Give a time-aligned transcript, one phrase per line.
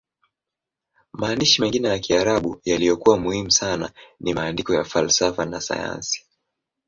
[1.13, 6.25] Maandishi mengine ya Kiarabu yaliyokuwa muhimu sana ni maandiko ya falsafa na sayansi.